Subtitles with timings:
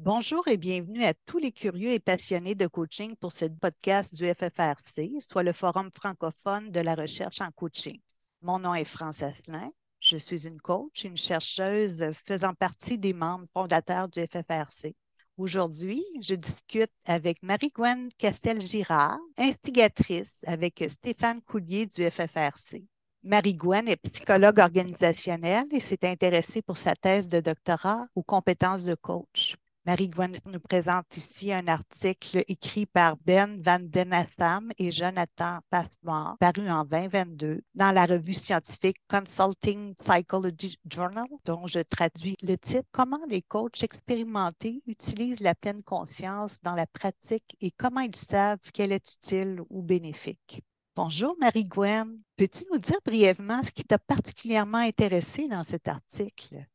[0.00, 4.32] Bonjour et bienvenue à tous les curieux et passionnés de coaching pour ce podcast du
[4.32, 7.98] FFRC, soit le Forum francophone de la recherche en coaching.
[8.40, 9.72] Mon nom est France Asselin.
[9.98, 14.94] Je suis une coach, une chercheuse faisant partie des membres fondateurs du FFRC.
[15.36, 22.84] Aujourd'hui, je discute avec Marie-Gwen Castel-Girard, instigatrice avec Stéphane Coulier du FFRC.
[23.24, 28.94] Marie-Gwen est psychologue organisationnelle et s'est intéressée pour sa thèse de doctorat aux compétences de
[28.94, 29.56] coach.
[29.88, 36.36] Marie-Gwen nous présente ici un article écrit par Ben Van Den Assam et Jonathan Passmore,
[36.38, 42.86] paru en 2022 dans la revue scientifique Consulting Psychology Journal, dont je traduis le titre
[42.92, 48.70] Comment les coachs expérimentés utilisent la pleine conscience dans la pratique et comment ils savent
[48.74, 50.62] qu'elle est utile ou bénéfique?
[50.96, 52.20] Bonjour Marie-Gwen.
[52.36, 56.66] Peux-tu nous dire brièvement ce qui t'a particulièrement intéressé dans cet article?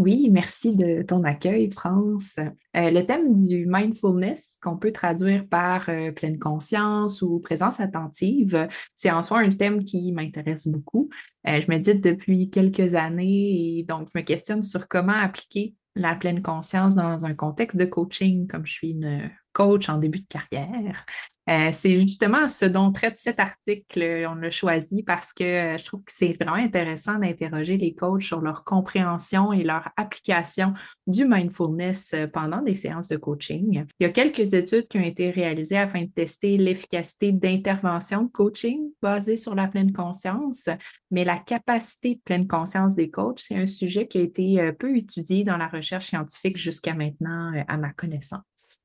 [0.00, 2.36] Oui, merci de ton accueil, France.
[2.38, 8.66] Euh, le thème du mindfulness, qu'on peut traduire par euh, pleine conscience ou présence attentive,
[8.96, 11.10] c'est en soi un thème qui m'intéresse beaucoup.
[11.46, 16.14] Euh, je médite depuis quelques années et donc je me questionne sur comment appliquer la
[16.14, 20.28] pleine conscience dans un contexte de coaching, comme je suis une coach en début de
[20.28, 21.04] carrière.
[21.50, 24.26] Euh, c'est justement ce dont traite cet article.
[24.30, 28.22] On l'a choisi parce que euh, je trouve que c'est vraiment intéressant d'interroger les coachs
[28.22, 30.74] sur leur compréhension et leur application
[31.08, 33.84] du mindfulness euh, pendant des séances de coaching.
[33.98, 38.30] Il y a quelques études qui ont été réalisées afin de tester l'efficacité d'intervention de
[38.30, 40.68] coaching basée sur la pleine conscience,
[41.10, 44.96] mais la capacité de pleine conscience des coachs, c'est un sujet qui a été peu
[44.96, 48.79] étudié dans la recherche scientifique jusqu'à maintenant, à ma connaissance.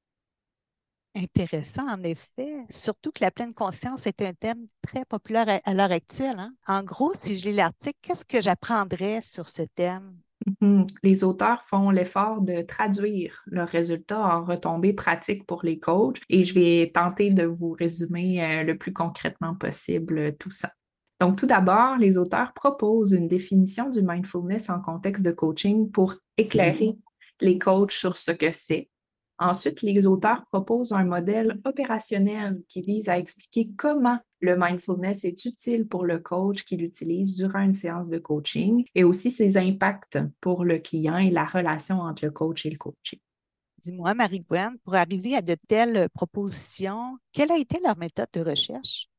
[1.16, 2.66] Intéressant, en effet.
[2.69, 6.38] Surtout que la pleine conscience est un thème très populaire à, l'heure actuelle.
[6.38, 6.53] Hein.
[6.67, 10.17] En gros, si je lis l'article, qu'est-ce que j'apprendrais sur ce thème?
[10.45, 10.88] Mm-hmm.
[11.03, 16.44] Les auteurs font l'effort de traduire leurs résultats en retombées pratiques pour les coachs et
[16.44, 20.72] je vais tenter de vous résumer euh, le plus concrètement possible euh, tout ça.
[21.22, 26.16] Donc, tout d'abord, les auteurs proposent une définition du mindfulness en contexte de coaching pour
[26.35, 27.00] éclairer mm-hmm.
[27.39, 28.89] les coachs sur ce que c'est,
[29.38, 35.44] Ensuite, les auteurs proposent un modèle opérationnel qui vise à expliquer comment le mindfulness est
[35.46, 40.19] utile pour le coach qui l'utilise durant une séance de coaching et aussi ses impacts
[40.40, 43.22] pour le client et la relation entre le coach et le coaché.
[43.79, 49.09] Dis-moi, Marie-Gwen, pour arriver à de telles propositions, quelle a été leur méthode de recherche?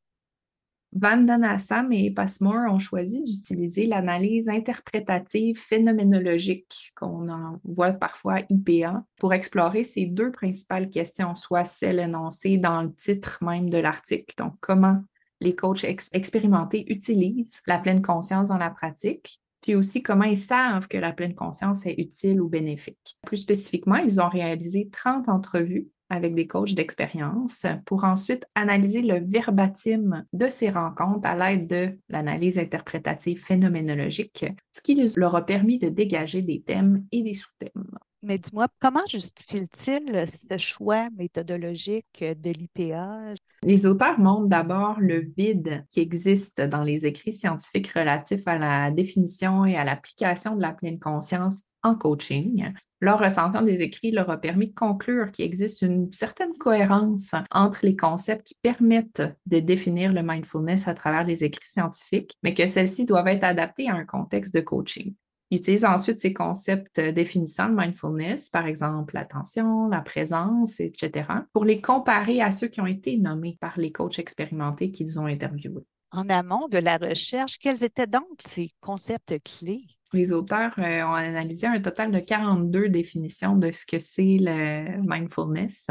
[0.92, 9.34] Vandana-Sam et Passmore ont choisi d'utiliser l'analyse interprétative phénoménologique, qu'on en voit parfois IPA, pour
[9.34, 14.54] explorer ces deux principales questions, soit celles énoncées dans le titre même de l'article, donc
[14.60, 15.02] comment
[15.40, 20.88] les coachs expérimentés utilisent la pleine conscience dans la pratique, puis aussi comment ils savent
[20.88, 23.18] que la pleine conscience est utile ou bénéfique.
[23.26, 29.20] Plus spécifiquement, ils ont réalisé 30 entrevues avec des coachs d'expérience pour ensuite analyser le
[29.20, 35.78] verbatim de ces rencontres à l'aide de l'analyse interprétative phénoménologique, ce qui leur a permis
[35.78, 37.90] de dégager des thèmes et des sous-thèmes.
[38.22, 43.34] Mais dis-moi, comment justifie-t-il ce choix méthodologique de l'IPA?
[43.62, 48.90] Les auteurs montrent d'abord le vide qui existe dans les écrits scientifiques relatifs à la
[48.90, 52.72] définition et à l'application de la pleine conscience en coaching.
[53.00, 57.80] Leur ressentiment des écrits leur a permis de conclure qu'il existe une certaine cohérence entre
[57.82, 62.66] les concepts qui permettent de définir le mindfulness à travers les écrits scientifiques, mais que
[62.66, 65.14] celles-ci doivent être adaptées à un contexte de coaching.
[65.50, 71.64] Ils utilisent ensuite ces concepts définissant le mindfulness, par exemple l'attention, la présence, etc., pour
[71.64, 75.86] les comparer à ceux qui ont été nommés par les coachs expérimentés qu'ils ont interviewés.
[76.10, 79.84] En amont de la recherche, quels étaient donc ces concepts clés?
[80.12, 85.00] Les auteurs euh, ont analysé un total de 42 définitions de ce que c'est le
[85.02, 85.88] mindfulness.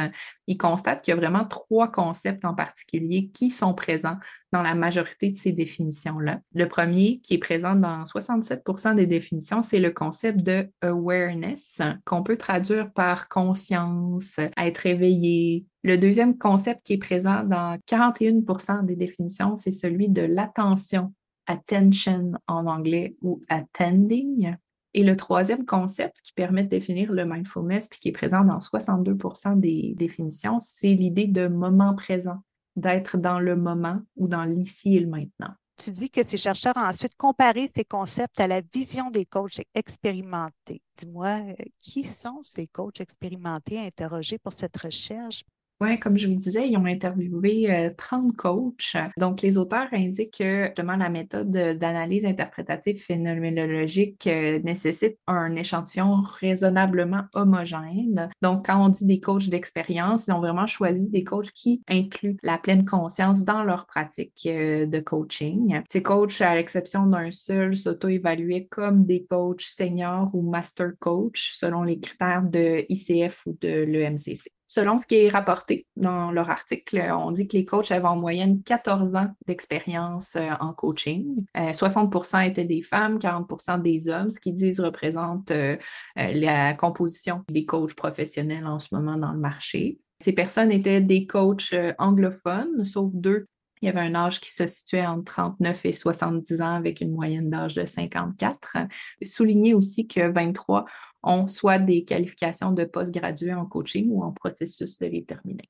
[0.48, 4.18] Ils constatent qu'il y a vraiment trois concepts en particulier qui sont présents
[4.54, 6.40] dans la majorité de ces définitions-là.
[6.54, 12.24] Le premier, qui est présent dans 67% des définitions, c'est le concept de awareness, qu'on
[12.24, 15.66] peut traduire par conscience, être éveillé.
[15.84, 21.14] Le deuxième concept qui est présent dans 41% des définitions, c'est celui de l'attention
[21.48, 24.56] attention en anglais ou attending.
[24.94, 28.60] Et le troisième concept qui permet de définir le mindfulness, puis qui est présent dans
[28.60, 32.38] 62% des définitions, c'est l'idée de moment présent,
[32.76, 35.54] d'être dans le moment ou dans l'ici et le maintenant.
[35.78, 39.60] Tu dis que ces chercheurs ont ensuite comparé ces concepts à la vision des coachs
[39.74, 40.82] expérimentés.
[40.98, 45.44] Dis-moi, euh, qui sont ces coachs expérimentés interrogés pour cette recherche?
[45.82, 48.96] Oui, comme je vous disais, ils ont interviewé 30 euh, coachs.
[49.18, 56.24] Donc, les auteurs indiquent que justement la méthode d'analyse interprétative phénoménologique euh, nécessite un échantillon
[56.40, 58.30] raisonnablement homogène.
[58.42, 62.38] Donc, quand on dit des coachs d'expérience, ils ont vraiment choisi des coachs qui incluent
[62.42, 65.82] la pleine conscience dans leur pratique euh, de coaching.
[65.90, 71.84] Ces coachs, à l'exception d'un seul, s'auto-évaluaient comme des coachs seniors ou master coach selon
[71.84, 74.52] les critères de ICF ou de l'EMCC.
[74.76, 78.18] Selon ce qui est rapporté dans leur article, on dit que les coachs avaient en
[78.18, 81.46] moyenne 14 ans d'expérience euh, en coaching.
[81.56, 85.78] 60% euh, étaient des femmes, 40% des hommes, ce qu'ils disent représente euh,
[86.18, 89.98] la composition des coachs professionnels en ce moment dans le marché.
[90.22, 93.46] Ces personnes étaient des coachs anglophones, sauf deux
[93.82, 97.12] il y avait un âge qui se situait entre 39 et 70 ans avec une
[97.12, 98.78] moyenne d'âge de 54.
[99.22, 100.86] Souligner aussi que 23
[101.26, 105.70] ont soit des qualifications de postgradué en coaching ou en processus de les terminer.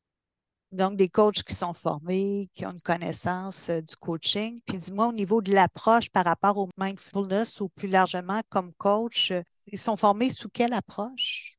[0.72, 4.60] Donc, des coachs qui sont formés, qui ont une connaissance euh, du coaching.
[4.66, 9.32] Puis dis-moi, au niveau de l'approche par rapport au mindfulness ou plus largement comme coach,
[9.32, 11.56] euh, ils sont formés sous quelle approche?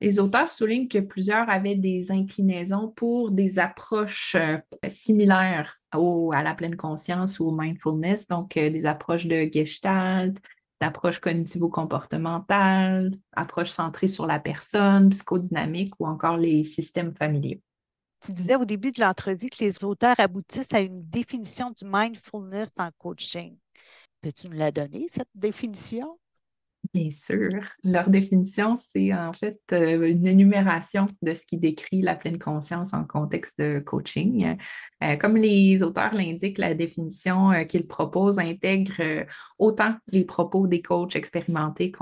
[0.00, 4.58] Les auteurs soulignent que plusieurs avaient des inclinaisons pour des approches euh,
[4.88, 10.38] similaires à la pleine conscience ou au mindfulness, donc des approches de gestalt,
[10.82, 17.60] d'approche cognitivo-comportementale, approche centrée sur la personne, psychodynamique ou encore les systèmes familiaux.
[18.20, 22.72] Tu disais au début de l'entrevue que les auteurs aboutissent à une définition du mindfulness
[22.78, 23.56] en coaching.
[24.22, 26.18] Peux-tu nous la donner, cette définition?
[26.94, 27.60] Bien sûr.
[27.84, 32.92] Leur définition, c'est en fait euh, une énumération de ce qui décrit la pleine conscience
[32.92, 34.58] en contexte de coaching.
[35.02, 39.24] Euh, comme les auteurs l'indiquent, la définition euh, qu'ils proposent intègre
[39.58, 41.92] autant les propos des coachs expérimentés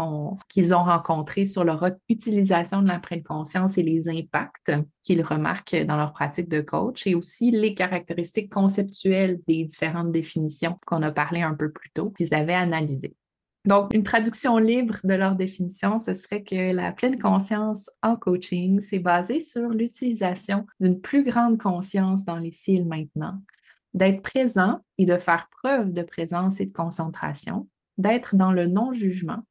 [0.48, 4.72] qu'ils ont rencontrés sur leur utilisation de la pleine conscience et les impacts
[5.04, 10.78] qu'ils remarquent dans leur pratique de coach, et aussi les caractéristiques conceptuelles des différentes définitions
[10.84, 13.14] qu'on a parlé un peu plus tôt, qu'ils avaient analysées.
[13.66, 18.80] Donc, une traduction libre de leur définition, ce serait que la pleine conscience en coaching,
[18.80, 23.38] c'est basé sur l'utilisation d'une plus grande conscience dans les cils maintenant,
[23.92, 27.68] d'être présent et de faire preuve de présence et de concentration,
[27.98, 29.44] d'être dans le non-jugement,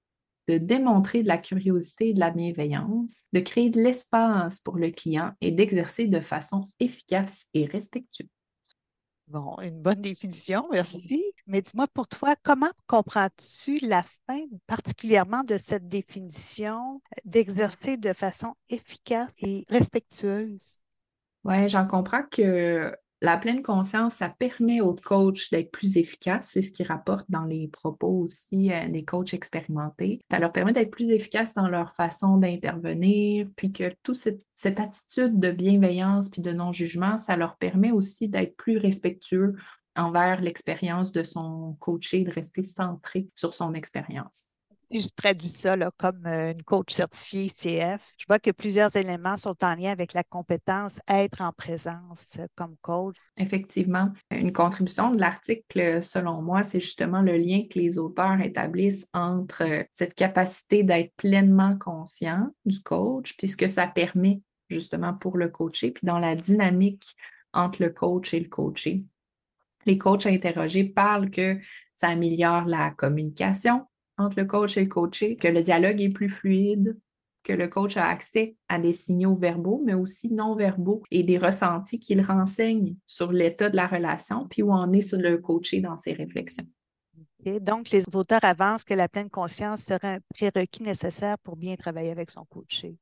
[0.47, 4.89] de démontrer de la curiosité et de la bienveillance, de créer de l'espace pour le
[4.89, 8.27] client et d'exercer de façon efficace et respectueuse.
[9.29, 11.23] Bon, une bonne définition, merci.
[11.47, 18.55] Mais dis-moi, pour toi, comment comprends-tu la fin particulièrement de cette définition d'exercer de façon
[18.69, 20.79] efficace et respectueuse?
[21.43, 26.51] Oui, j'en comprends que la pleine conscience, ça permet aux coachs d'être plus efficaces.
[26.53, 30.21] C'est ce qu'ils rapportent dans les propos aussi euh, des coachs expérimentés.
[30.31, 35.39] Ça leur permet d'être plus efficaces dans leur façon d'intervenir, puis que toute cette, attitude
[35.39, 39.55] de bienveillance puis de non-jugement, ça leur permet aussi d'être plus respectueux
[39.95, 44.47] envers l'expérience de son coaché, de rester centré sur son expérience
[44.91, 49.55] je traduis ça comme euh, une coach certifiée CF, je vois que plusieurs éléments sont
[49.63, 53.15] en lien avec la compétence être en présence comme coach.
[53.37, 59.07] Effectivement, une contribution de l'article, selon moi, c'est justement le lien que les auteurs établissent
[59.13, 65.49] entre euh, cette capacité d'être pleinement conscient du coach, puisque ça permet justement pour le
[65.49, 67.15] coacher, puis dans la dynamique
[67.53, 69.03] entre le coach et le coaché.
[69.85, 71.57] Les coachs interrogés parlent que
[71.95, 73.85] ça améliore la communication,
[74.19, 76.97] entre le coach et le coaché, que le dialogue est plus fluide,
[77.43, 81.37] que le coach a accès à des signaux verbaux, mais aussi non verbaux et des
[81.37, 85.81] ressentis qu'il renseigne sur l'état de la relation, puis où on est sur le coaché
[85.81, 86.67] dans ses réflexions.
[87.61, 92.11] Donc, les auteurs avancent que la pleine conscience serait un prérequis nécessaire pour bien travailler
[92.11, 92.97] avec son coaché.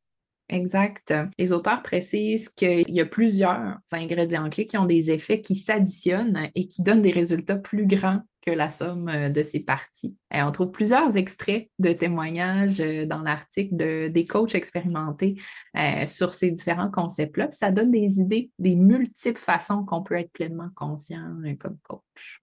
[0.50, 1.14] Exact.
[1.38, 6.50] Les auteurs précisent qu'il y a plusieurs ingrédients clés qui ont des effets qui s'additionnent
[6.56, 10.16] et qui donnent des résultats plus grands que la somme euh, de ces parties.
[10.34, 15.36] Et on trouve plusieurs extraits de témoignages euh, dans l'article de, des coachs expérimentés
[15.76, 17.50] euh, sur ces différents concepts-là.
[17.52, 22.42] Ça donne des idées des multiples façons qu'on peut être pleinement conscient comme coach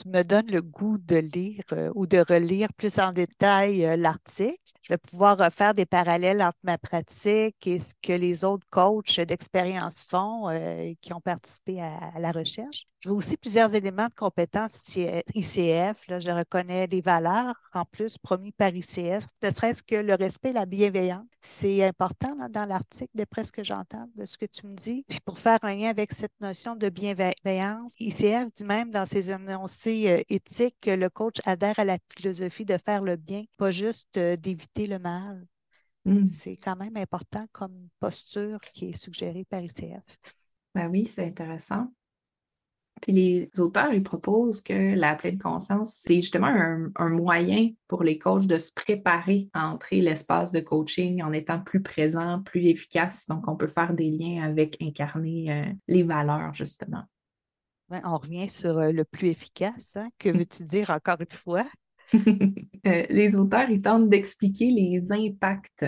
[0.00, 3.96] tu me donnes le goût de lire euh, ou de relire plus en détail euh,
[3.96, 4.58] l'article.
[4.82, 9.20] Je vais pouvoir faire des parallèles entre ma pratique et ce que les autres coachs
[9.20, 12.86] d'expérience font euh, qui ont participé à, la recherche.
[13.04, 16.08] Je veux aussi plusieurs éléments de compétences ICF.
[16.08, 20.48] Là, je reconnais les valeurs en plus promis par ICF, ne serait-ce que le respect
[20.48, 21.26] et la bienveillance.
[21.42, 25.04] C'est important dans l'article, d'après ce que j'entends, de ce que tu me dis.
[25.06, 29.30] Puis pour faire un lien avec cette notion de bienveillance, ICF dit même dans ses
[29.30, 33.70] énoncés euh, éthiques que le coach adhère à la philosophie de faire le bien, pas
[33.70, 35.46] juste euh, d'éviter le mal.
[36.06, 36.24] Hmm.
[36.24, 40.02] C'est quand même important comme posture qui est suggérée par ICF.
[40.74, 41.92] Ben oui, c'est intéressant.
[43.00, 46.46] Puis les auteurs, ils proposent que la pleine conscience, c'est justement
[46.96, 51.60] un, moyen pour les coachs de se préparer à entrer l'espace de coaching en étant
[51.60, 53.26] plus présent, plus efficace.
[53.28, 57.02] Donc, on peut faire des liens avec incarner euh, les valeurs, justement.
[57.90, 59.96] on revient sur euh, le plus efficace.
[59.96, 60.08] Hein.
[60.18, 61.64] Que veux-tu dire encore une fois?
[62.86, 65.86] Euh, les auteurs, ils tentent d'expliquer les impacts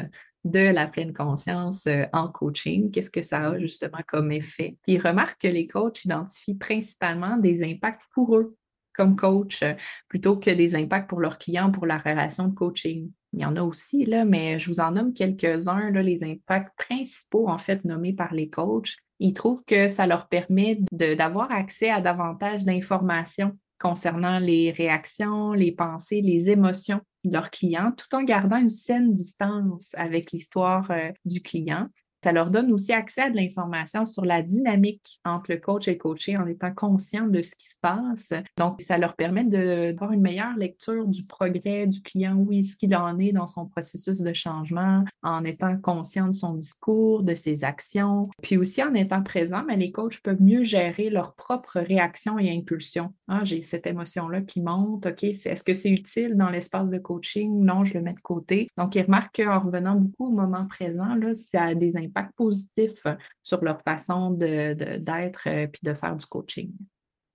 [0.51, 4.77] de la pleine conscience euh, en coaching, qu'est-ce que ça a justement comme effet?
[4.83, 8.57] Puis ils remarquent que les coachs identifient principalement des impacts pour eux
[8.97, 9.75] comme coach euh,
[10.09, 13.11] plutôt que des impacts pour leurs clients, pour la relation de coaching.
[13.33, 17.49] Il y en a aussi, là, mais je vous en nomme quelques-uns, les impacts principaux,
[17.49, 18.97] en fait, nommés par les coachs.
[19.19, 25.73] Ils trouvent que ça leur permet d'avoir accès à davantage d'informations concernant les réactions, les
[25.73, 31.11] pensées, les émotions de leurs clients, tout en gardant une saine distance avec l'histoire euh,
[31.25, 31.89] du client.
[32.23, 35.93] Ça leur donne aussi accès à de l'information sur la dynamique entre le coach et
[35.93, 38.33] le coaché en étant conscient de ce qui se passe.
[38.59, 42.95] Donc, ça leur permet d'avoir une meilleure lecture du progrès du client, où est-ce qu'il
[42.97, 47.65] en est dans son processus de changement, en étant conscient de son discours, de ses
[47.65, 48.29] actions.
[48.43, 52.51] Puis aussi, en étant présent, mais les coachs peuvent mieux gérer leurs propres réactions et
[52.51, 53.13] impulsions.
[53.29, 55.07] Ah, j'ai cette émotion-là qui monte.
[55.07, 57.61] OK, est-ce que c'est utile dans l'espace de coaching?
[57.61, 58.69] Non, je le mets de côté.
[58.77, 61.97] Donc, ils remarquent qu'en revenant beaucoup au moment présent, là, ça a des
[62.37, 63.07] positif
[63.43, 66.73] sur leur façon d'être et euh, de faire du coaching.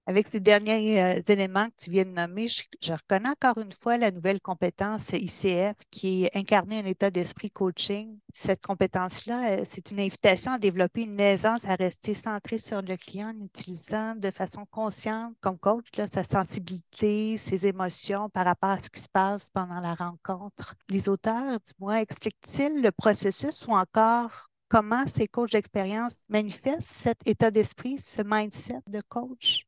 [0.07, 3.97] Avec ces derniers euh, éléments que tu viens de nommer, je, reconnais encore une fois
[3.97, 8.17] la nouvelle compétence ICF qui est incarner un état d'esprit coaching.
[8.33, 12.97] Cette compétence-là, euh, c'est une invitation à développer une aisance à rester centré sur le
[12.97, 18.83] client en utilisant de façon consciente comme coach sa sensibilité, ses émotions par rapport à
[18.83, 20.75] ce qui se passe pendant la rencontre.
[20.89, 27.17] Les auteurs, du moins, expliquent-ils le processus ou encore comment ces coachs d'expérience manifestent cet
[27.25, 29.67] état d'esprit, ce mindset de coach?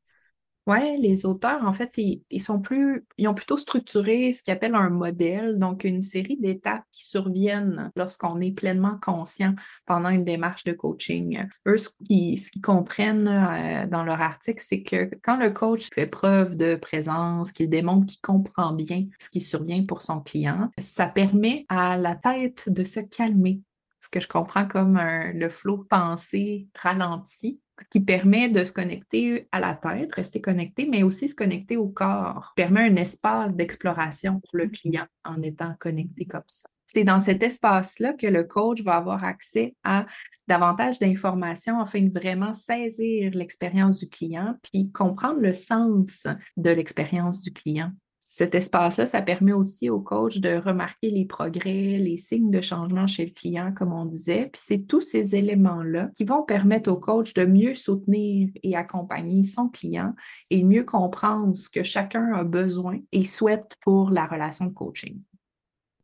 [0.65, 4.75] Oui, les auteurs, en fait, ils, sont plus, ils ont plutôt structuré ce qu'ils appellent
[4.75, 9.55] un modèle, donc une série d'étapes qui surviennent lorsqu'on est pleinement conscient
[9.85, 11.47] pendant une démarche de coaching.
[11.67, 16.55] Eux, ce qu'ils, comprennent euh, dans leur article, c'est que quand le coach fait preuve
[16.55, 21.65] de présence, qu'il démontre qu'il comprend bien ce qui survient pour son client, ça permet
[21.67, 23.59] à la tête de se calmer
[24.03, 24.99] ce que je comprends comme
[25.33, 30.85] le flot de pensée ralenti qui permet de se connecter à la tête, rester connecté,
[30.85, 35.73] mais aussi se connecter au corps, permet un espace d'exploration pour le client en étant
[35.79, 36.67] connecté comme ça.
[36.85, 40.05] C'est dans cet espace-là que le coach va avoir accès à
[40.47, 47.41] davantage d'informations afin de vraiment saisir l'expérience du client puis comprendre le sens de l'expérience
[47.41, 47.91] du client
[48.35, 53.05] cet espace-là, ça permet aussi au coach de remarquer les progrès, les signes de changement
[53.05, 54.49] chez le client, comme on disait.
[54.51, 59.43] Puis c'est tous ces éléments-là qui vont permettre au coach de mieux soutenir et accompagner
[59.43, 60.15] son client
[60.49, 65.21] et mieux comprendre ce que chacun a besoin et souhaite pour la relation de coaching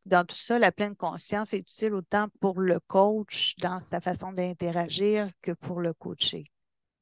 [0.06, 4.34] dans tout ça, la pleine conscience est utile autant pour le coach dans sa façon
[4.34, 6.46] d'interagir que pour le coacher.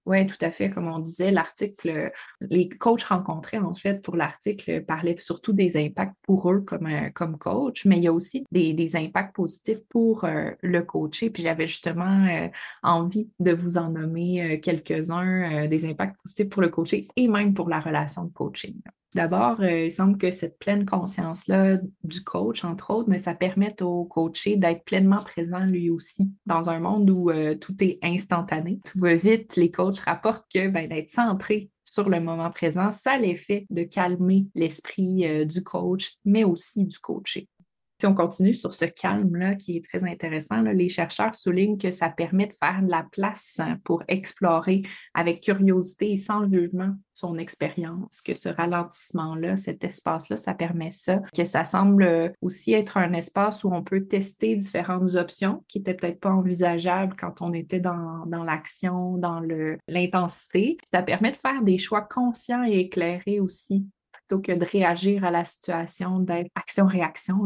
[0.07, 0.69] Oui, tout à fait.
[0.69, 6.15] Comme on disait, l'article, les coachs rencontrés, en fait, pour l'article, parlaient surtout des impacts
[6.21, 10.51] pour eux comme, euh, coach, mais il y a aussi des, impacts positifs pour euh,
[10.61, 11.29] le coacher.
[11.29, 12.47] Puis j'avais justement euh,
[12.83, 17.67] envie de vous en nommer quelques-uns, des impacts positifs pour le coacher et même pour
[17.67, 18.75] la relation de coaching.
[19.15, 23.81] D'abord, euh, il semble que cette pleine conscience-là du coach, entre autres, mais ça permet
[23.81, 28.79] au coaché d'être pleinement présent lui aussi dans un monde où euh, tout est instantané,
[28.85, 29.55] tout va vite.
[29.55, 33.83] Les coachs rapportent que ben, d'être centré sur le moment présent, ça a l'effet de
[33.83, 37.47] calmer l'esprit euh, du coach, mais aussi du coaché.
[37.99, 42.09] Si on continue sur ce calme-là qui est très intéressant, les chercheurs soulignent que ça
[42.09, 44.83] permet de faire de la place hein, pour explorer
[45.15, 51.21] avec curiosité et sans jugement son expérience, que ce ralentissement-là, cet espace-là, ça permet ça,
[51.35, 55.95] que ça semble aussi être un espace où on peut tester différentes options qui n'étaient
[55.95, 59.41] peut-être pas envisageables quand on était dans, dans l'action, dans
[59.87, 60.77] l'intensité.
[60.85, 63.87] Ça permet de faire des choix conscients et éclairés aussi
[64.27, 67.45] plutôt que de réagir à la situation, d'être action-réaction.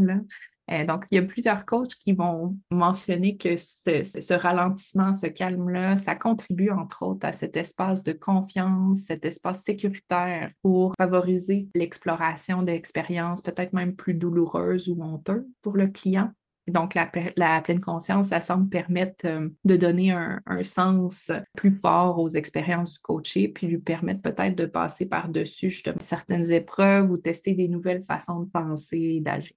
[0.72, 5.98] Euh, donc, il y a plusieurs coachs qui vont mentionner que ce, ralentissement, ce calme-là,
[5.98, 12.64] ça contribue entre autres à cet espace de confiance, cet espace sécuritaire pour favoriser l'exploration
[12.64, 16.32] d'expériences peut-être même plus douloureuses ou honteuses pour le client.
[16.68, 22.30] Donc, la, pleine conscience, ça semble permettre euh, de donner un, sens plus fort aux
[22.30, 27.68] expériences du coaché, puis lui permettre peut-être de passer par-dessus certaines épreuves ou tester des
[27.68, 29.54] nouvelles façons de penser et d'agir.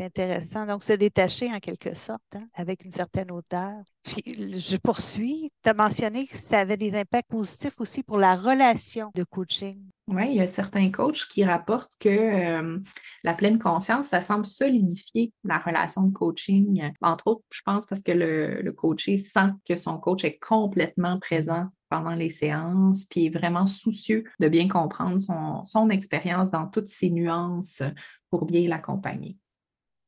[0.00, 0.64] C'est intéressant.
[0.64, 3.74] Donc, se détacher en quelque sorte, hein, avec une certaine hauteur.
[4.02, 4.22] Puis,
[4.58, 5.50] je poursuis.
[5.62, 9.78] Tu as mentionné que ça avait des impacts positifs aussi pour la relation de coaching.
[10.08, 12.78] Oui, il y a certains coachs qui rapportent que euh,
[13.24, 16.90] la pleine conscience, ça semble solidifier la relation de coaching.
[17.02, 21.18] Entre autres, je pense parce que le, le coaché sent que son coach est complètement
[21.18, 26.68] présent pendant les séances, puis est vraiment soucieux de bien comprendre son, son expérience dans
[26.68, 27.82] toutes ses nuances
[28.30, 29.36] pour bien l'accompagner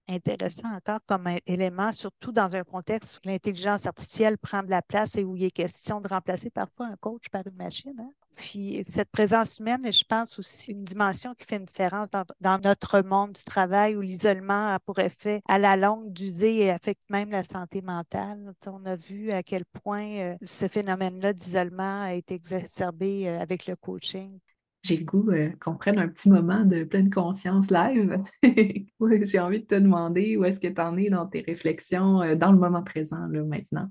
[0.09, 5.17] intéressant encore comme élément, surtout dans un contexte où l'intelligence artificielle prend de la place
[5.17, 7.95] et où il est question de remplacer parfois un coach par une machine.
[7.99, 8.11] Hein.
[8.35, 12.09] Puis cette présence humaine est, je pense, aussi une dimension qui fait une différence
[12.41, 16.71] dans, notre monde du travail où l'isolement a pour effet à la longue d'user et
[16.71, 18.55] affecte même la santé mentale.
[18.67, 23.67] On a vu à quel point euh, ce phénomène-là d'isolement a été exacerbé euh, avec
[23.67, 24.39] le coaching
[24.83, 28.23] j'ai le goût euh, qu'on prenne un petit moment de pleine conscience live.
[29.23, 32.53] j'ai envie de te demander où est-ce que tu en es dans tes réflexions dans
[32.53, 33.91] le moment présent, là, maintenant?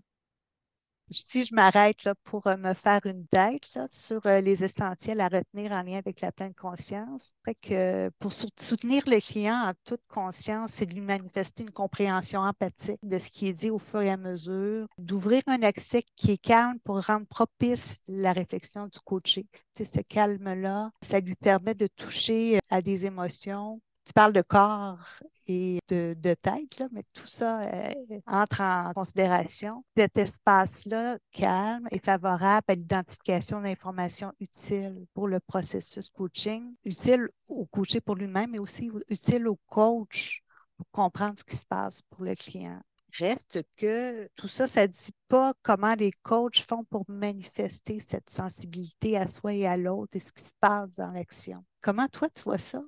[1.12, 5.28] Si je m'arrête là, pour euh, me faire une tête sur euh, les essentiels à
[5.28, 10.72] retenir en lien avec la pleine conscience, que pour soutenir le client en toute conscience,
[10.72, 14.10] c'est de lui manifester une compréhension empathique de ce qui est dit au fur et
[14.10, 19.48] à mesure, d'ouvrir un accès qui est calme pour rendre propice la réflexion du coaché.
[19.78, 25.00] ce calme-là, ça lui permet de toucher à des émotions tu parles de corps
[25.48, 27.94] et de, tête, mais tout ça euh,
[28.28, 29.86] entre en considération.
[29.96, 37.66] Cet espace-là calme et favorable à l'identification d'informations utiles pour le processus coaching, utile au
[37.68, 40.42] coaché pour lui-même, mais aussi utile au coach
[40.76, 42.82] pour comprendre ce qui se passe pour le client.
[43.18, 48.30] Reste que tout ça, ça ne dit pas comment les coachs font pour manifester cette
[48.30, 51.64] sensibilité à soi et à l'autre et ce qui se passe dans l'action.
[51.80, 52.84] Comment toi, tu vois ça?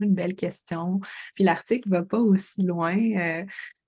[0.00, 1.00] Une belle question.
[1.34, 2.98] Puis l'article ne va pas aussi loin.
[2.98, 3.44] Euh,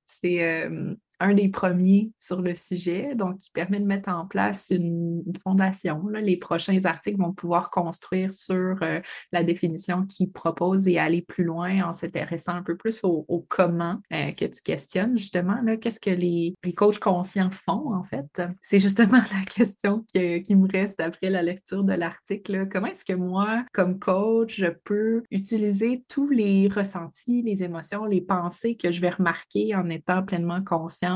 [0.06, 4.70] c'est euh, un des premiers sur le sujet, donc qui permet de mettre en place
[4.70, 6.06] une, fondation.
[6.08, 9.00] Les prochains articles vont pouvoir construire sur euh,
[9.32, 14.00] la définition qu'il propose et aller plus loin en s'intéressant un peu plus au, comment
[14.12, 15.58] euh, que tu questionnes justement.
[15.80, 18.42] Qu'est-ce que les, les, coachs conscients font en fait?
[18.62, 22.68] C'est justement la question qui me reste après la lecture de l'article.
[22.70, 28.20] Comment est-ce que moi, comme coach, je peux utiliser tous les ressentis, les émotions, les
[28.20, 31.07] pensées que je vais remarquer en étant pleinement conscient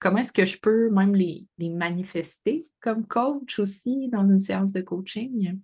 [0.00, 4.80] Comment est-ce que je peux même les, manifester comme coach aussi dans une séance de
[4.80, 5.58] coaching?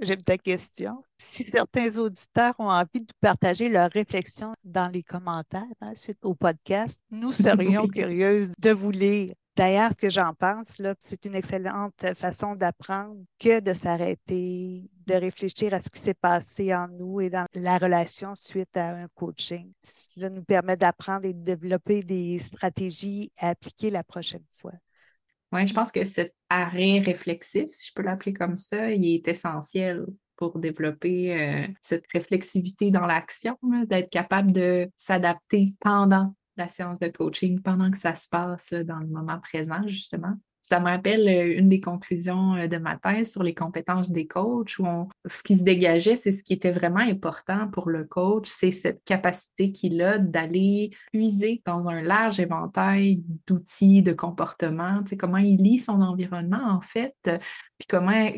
[0.00, 1.04] J'aime ta question.
[1.18, 6.34] Si certains auditeurs ont envie de partager leurs réflexions dans les commentaires hein, suite au
[6.34, 9.34] podcast, nous serions curieuses de vous lire.
[9.56, 15.74] D'ailleurs, ce que j'en pense, c'est une excellente façon d'apprendre que de s'arrêter, de réfléchir
[15.74, 19.72] à ce qui s'est passé en nous et dans la relation suite à un coaching.
[19.82, 24.72] Cela nous permet d'apprendre et de développer des stratégies à appliquer la prochaine fois.
[25.52, 29.26] Oui, je pense que cet arrêt réflexif, si je peux l'appeler comme ça, il est
[29.26, 37.00] essentiel pour développer euh, cette réflexivité dans l'action, d'être capable de s'adapter pendant la séance
[37.00, 40.34] de coaching pendant que ça se passe dans le moment présent, justement.
[40.70, 44.28] Ça me rappelle euh, une des conclusions euh, de ma thèse sur les compétences des
[44.28, 44.86] coachs, où
[45.26, 49.02] ce qui se dégageait, c'est ce qui était vraiment important pour le coach, c'est cette
[49.04, 55.38] capacité qu'il a d'aller puiser dans un large éventail d'outils, de comportements, tu sais, comment
[55.38, 58.30] il lit son environnement, en fait, puis comment,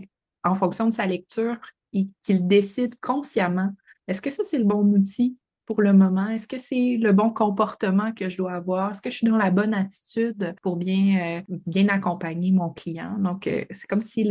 [0.43, 1.59] en fonction de sa lecture,
[1.93, 3.75] qu'il décide consciemment
[4.09, 5.37] est-ce que ça, c'est le bon outil
[5.73, 6.29] pour le moment?
[6.29, 8.91] Est-ce que c'est le bon comportement que je dois avoir?
[8.91, 13.17] Est-ce que je suis dans la bonne attitude pour bien, euh, bien accompagner mon client?
[13.19, 14.29] Donc, euh, c'est comme si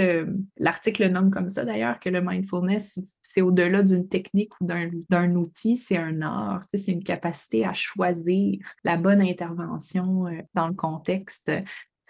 [0.58, 5.78] l'article nomme comme ça d'ailleurs, que le mindfulness, c'est au-delà d'une technique ou d'un outil,
[5.78, 11.52] c'est un art, c'est une capacité à choisir la bonne intervention euh, dans le contexte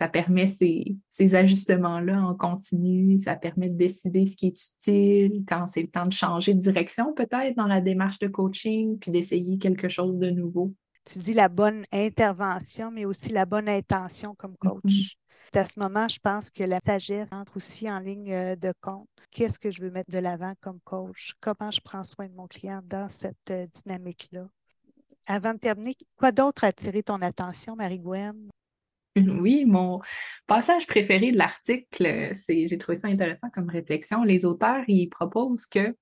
[0.02, 5.68] ça permet ces, ajustements-là en continu, ça permet de décider ce qui est utile quand
[5.68, 9.60] c'est le temps de changer de direction peut-être dans la démarche de coaching, puis d'essayer
[9.60, 10.74] quelque chose de nouveau.
[11.06, 14.82] Tu dis la bonne intervention, mais aussi la bonne intention comme coach.
[14.86, 15.60] Mm-hmm.
[15.60, 19.08] À ce moment, je pense que la sagesse entre aussi en ligne euh, de compte.
[19.30, 21.34] Qu'est-ce que je veux mettre de l'avant comme coach?
[21.42, 24.48] Comment je prends soin de mon client dans cette euh, dynamique-là?
[25.28, 28.50] Avant de terminer, quoi d'autre a attiré ton attention, Marie-Gwen?
[29.42, 30.00] Oui, mon
[30.48, 34.24] passage préféré de l'article, c'est, j'ai trouvé ça intéressant comme réflexion.
[34.24, 35.96] Les auteurs, ils proposent que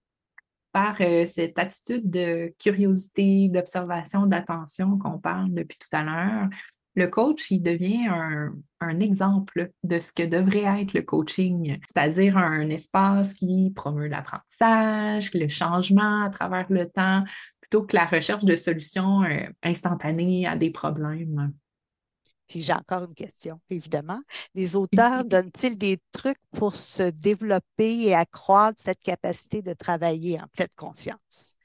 [0.71, 6.49] par euh, cette attitude de curiosité, d'observation, d'attention qu'on parle depuis tout à l'heure,
[6.95, 12.69] le coach, devient un, un, exemple de ce que devrait être le coaching, c'est-à-dire un
[12.69, 17.23] espace qui promeut l'apprentissage, le changement à travers le temps,
[17.61, 19.21] plutôt que la recherche de solutions
[19.63, 21.53] instantanées à des problèmes.
[22.49, 24.19] Puis j'ai encore une question, évidemment.
[24.55, 30.47] Les auteurs donnent-ils des trucs pour se développer et accroître cette capacité de travailler en
[30.47, 31.55] pleine conscience?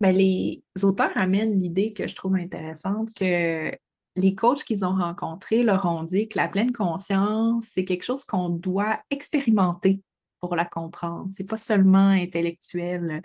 [0.00, 3.70] Bien, les auteurs amènent l'idée que je trouve intéressante que
[4.16, 8.24] les coachs qu'ils ont rencontrés leur ont dit que la pleine conscience, c'est quelque chose
[8.24, 10.02] qu'on doit expérimenter
[10.40, 11.30] pour la comprendre.
[11.30, 13.22] C'est pas seulement intellectuel.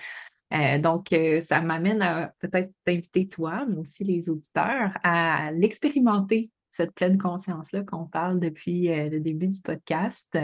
[0.55, 6.49] Euh, donc, euh, ça m'amène à peut-être t'inviter toi, mais aussi les auditeurs, à l'expérimenter,
[6.69, 10.37] cette pleine conscience-là qu'on parle depuis euh, le début du podcast.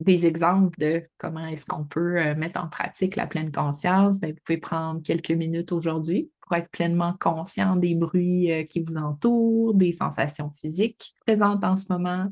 [0.00, 4.38] des exemples de comment est-ce qu'on peut mettre en pratique la pleine conscience, ben, vous
[4.44, 9.90] pouvez prendre quelques minutes aujourd'hui pour être pleinement conscient des bruits qui vous entourent, des
[9.90, 12.30] sensations physiques présentes en ce moment.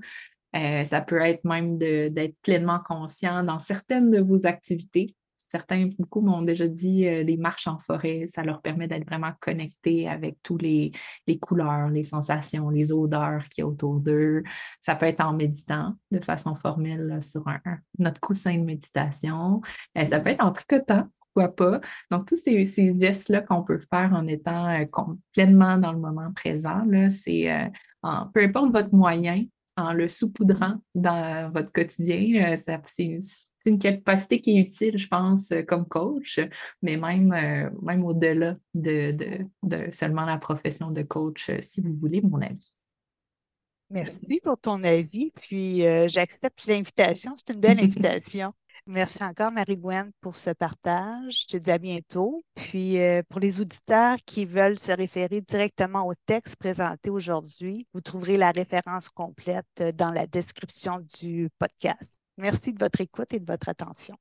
[0.53, 5.17] ça peut être même d'être pleinement conscient dans certaines de vos activités,
[5.49, 9.33] Certains, beaucoup m'ont déjà dit euh, des marches en forêt, ça leur permet d'être vraiment
[9.41, 10.93] connectés avec tous les,
[11.41, 14.43] couleurs, les sensations, les odeurs qui y a autour d'eux.
[14.81, 17.45] Ça peut être en méditant de façon formelle sur
[17.99, 19.61] notre coussin de méditation.
[19.97, 21.81] Euh, ça peut être en tricotant, pas.
[22.11, 24.85] Donc, tous ces, ces gestes-là qu'on peut faire en étant euh,
[25.33, 27.71] pleinement dans le moment présent, c'est
[28.33, 29.45] peu importe votre moyen,
[29.77, 33.19] en le saupoudrant dans votre quotidien, ça, c'est
[33.67, 36.39] c'est une capacité qui est utile, je pense, euh, comme coach,
[36.83, 39.45] mais même, euh, même au-delà de,
[39.91, 42.77] seulement la profession de coach, euh, si vous voulez, mon avis.
[43.91, 45.33] Merci pour ton avis.
[45.33, 47.35] Puis j'accepte l'invitation.
[47.37, 48.53] C'est une belle invitation.
[48.87, 51.43] Merci encore, Marie-Gwen, pour ce partage.
[51.43, 52.45] Je te dis à bientôt.
[52.55, 52.99] Puis,
[53.29, 58.51] pour les auditeurs qui veulent se référer directement au texte présenté aujourd'hui, vous trouverez la
[58.51, 62.21] référence complète dans la description du podcast.
[62.39, 64.17] Merci de votre écoute et de votre attention.